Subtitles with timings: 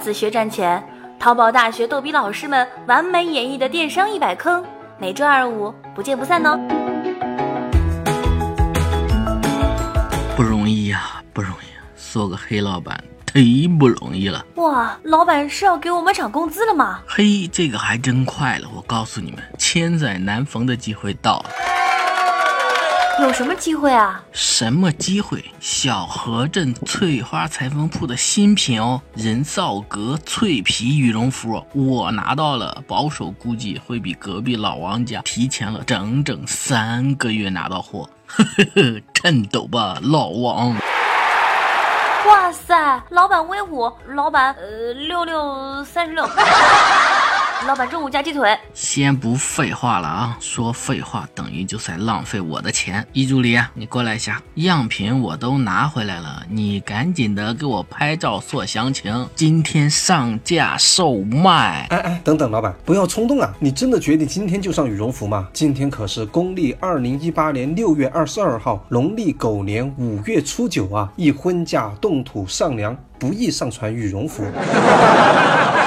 [0.00, 0.82] 子学赚钱，
[1.18, 4.64] 淘宝大学逗比老师们完美演绎的电商一百坑，
[4.98, 6.58] 每周二五不见不散哦。
[10.34, 12.98] 不容易呀，不容易，做个黑老板
[13.34, 14.42] 忒不容易了。
[14.54, 17.00] 哇，老板是要给我们涨工资了吗？
[17.06, 18.66] 嘿，这个还真快了！
[18.74, 21.69] 我告诉你们，千载难逢的机会到了。
[23.22, 24.22] 有什么机会啊？
[24.32, 25.44] 什么机会？
[25.60, 38.08] 小河镇翠花裁缝铺的新品哦，人造革脆皮羽绒服，我拿到了，保守估计会比隔壁老王家提前了整整三个月拿到货。
[38.26, 40.74] 呵呵呵，颤抖吧，老王！
[42.26, 43.92] 哇塞，老板威武！
[44.08, 46.24] 老板，呃，六六三十六。
[47.66, 48.56] 老板中午加鸡腿。
[48.72, 53.06] 先不废话了啊，说废话等于就在浪费我的钱。
[53.12, 61.86] 易助理，你过来一下，样品我都拿回来了，你赶紧的给我拍照做详情，今天上架售卖。
[61.90, 63.52] 哎哎，等等，老板不要冲动啊！
[63.58, 65.46] 你真的决定今天就上羽绒服吗？
[65.52, 71.12] 今天可是公历二零一八年六月二十二号，农历狗年五月初九啊！
[71.14, 74.44] 一婚嫁动土上梁，不宜上传羽绒服。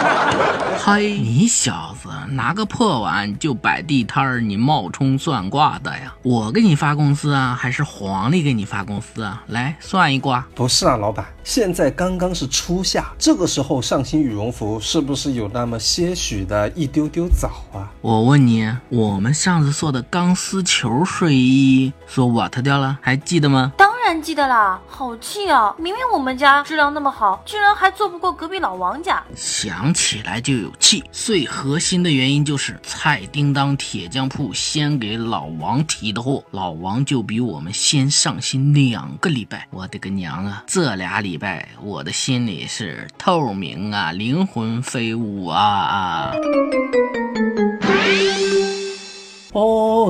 [0.82, 6.14] 嘿，你小子拿个破碗就摆地摊儿，你冒充算卦的呀？
[6.22, 9.42] 我给你发工资啊，还是黄历给你发工资啊？
[9.48, 10.46] 来算一卦。
[10.54, 17.92] 不是啊，老板，现在刚刚是初夏，这个时候上新羽绒服，是不是有那么些许的一丢丢早啊？
[18.00, 23.72] 我问你，我们上次做的钢丝球睡衣说瓦特掉了，还记得吗？
[23.76, 25.72] 当然记得啦，好气啊！
[25.78, 29.22] 明明我们家质量那么好，居然还做不过隔壁老王家。
[29.36, 31.04] 想起来就有气。
[31.12, 39.68] 最核心的原因就是菜叮当铁匠铺先给老王提的货，老王就比我们先上新两个礼拜。
[39.70, 40.64] 我的个娘啊！
[40.66, 46.32] 这俩礼拜我的心里是透明啊，灵魂飞舞啊啊！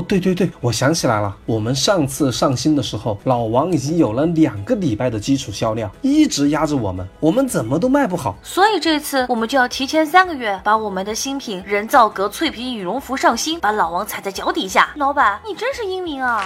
[0.00, 8.34] 哦，对对对，我想起来了，我们上次上新的时候，老王已经有了两个礼拜的基础销量，一直压着我们，我们怎么都卖不好。
[8.42, 14.88] 所以这次我们就要提前三个月把我们的新品人造革脆皮羽绒服上新，把老王踩在脚底下。
[14.96, 16.42] 老板，你真是英明啊！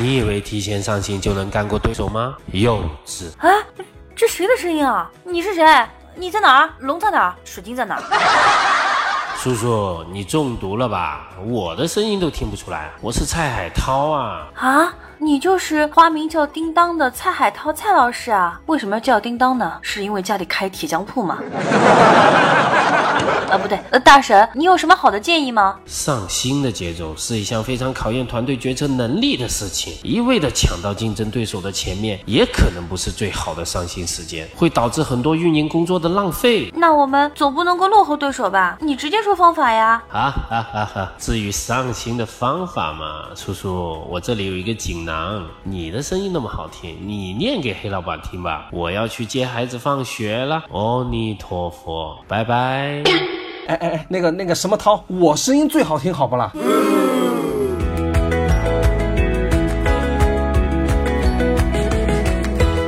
[0.00, 2.36] 你以为提前上新就能干过对手吗？
[2.50, 3.26] 幼稚！
[3.38, 3.48] 啊，
[4.16, 5.08] 这谁的声音啊？
[5.22, 5.64] 你是谁？
[6.16, 6.70] 你在哪儿？
[6.80, 7.34] 龙在哪儿？
[7.44, 8.81] 水晶在哪儿？
[9.42, 11.28] 叔叔，你中毒了吧？
[11.44, 14.46] 我的声音都听不出来，我是蔡海涛啊！
[14.54, 14.94] 啊，
[15.24, 18.60] 你就是花名叫叮当的蔡海涛蔡老师啊？
[18.66, 19.78] 为什么要叫叮当呢？
[19.80, 21.38] 是因为家里开铁匠铺吗？
[23.48, 25.76] 啊，不对，呃，大神，你有什么好的建议吗？
[25.86, 36.72] 上新的节奏是一项非常考验团队决策能力的事情，一味的抢到竞争对手的前面，也可能不是最好的上新时间，会导致很多运营工作的浪费。
[36.74, 38.76] 那我们总不能够落后对手吧？
[38.80, 40.02] 你直接说方法呀！
[40.10, 41.12] 啊哈哈哈！
[41.16, 45.11] 至于上新的方法嘛，叔叔，我这里有一个锦囊，
[45.64, 48.68] 你的声音那么好听，你念给黑老板听吧。
[48.72, 53.02] 我要去接孩子放学了，阿弥陀佛，拜拜。
[53.66, 56.50] 哎哎哎，那个那个什么涛，我声音最好听，好不啦？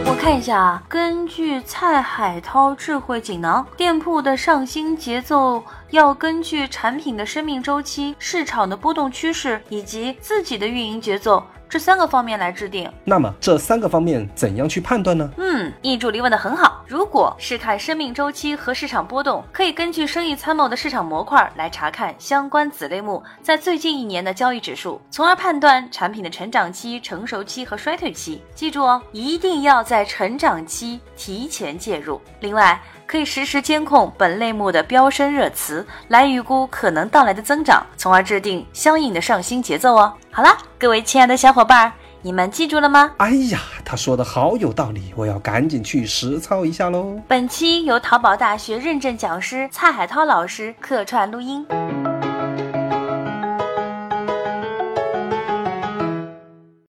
[0.07, 11.43] 我看一下啊，根据蔡海涛智慧锦囊，店铺的上新节奏要根据产品的生命周期、市场的波动趋势以及自己的运营节奏。
[11.75, 12.89] 这三个方面来制定。
[13.03, 15.29] 那么这三个方面怎样去判断呢？
[15.39, 16.85] 嗯，易助理问的很好。
[16.87, 28.41] 如果是看生命周期和市场波动，可以根据生意参谋的市场模块来查看相关子类目在最近一年的交易指数，从而判断产品的成长期、成熟期和衰退期。
[28.55, 32.21] 记住哦，一定要在成长期提前介入。
[32.39, 40.13] 另外，可以实时监控本类目的飙升热词，来预估可能到来的增长，从而制定相应的上新节奏哦。
[40.37, 40.49] 好了，
[40.81, 43.13] 各位亲爱的小伙伴儿，你们记住了吗？
[43.19, 47.21] 哎呀，他说的好有道理，我要赶紧去实操一下喽。
[47.29, 51.65] 本期由淘宝大学认证讲师蔡海涛老师客串录音。